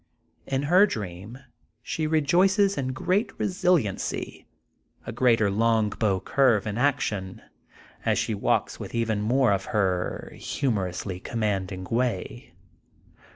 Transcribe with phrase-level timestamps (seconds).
[0.47, 1.37] In her dream
[1.83, 4.47] she rejoices in a great resiliency,
[5.05, 7.43] a greater long bow curve in action,
[8.03, 12.55] as she walks with even more of her humorously commanding way.